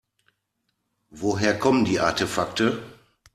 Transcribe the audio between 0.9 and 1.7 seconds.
Woher